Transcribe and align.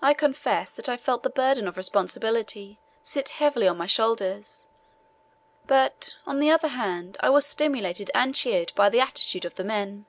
I 0.00 0.14
confess 0.14 0.72
that 0.74 0.88
I 0.88 0.96
felt 0.96 1.22
the 1.22 1.28
burden 1.28 1.68
of 1.68 1.76
responsibility 1.76 2.78
sit 3.02 3.28
heavily 3.36 3.68
on 3.68 3.76
my 3.76 3.84
shoulders; 3.84 4.64
but, 5.66 6.14
on 6.24 6.38
the 6.40 6.50
other 6.50 6.68
hand, 6.68 7.18
I 7.20 7.28
was 7.28 7.44
stimulated 7.44 8.10
and 8.14 8.34
cheered 8.34 8.72
by 8.74 8.88
the 8.88 9.00
attitude 9.02 9.44
of 9.44 9.56
the 9.56 9.64
men. 9.64 10.06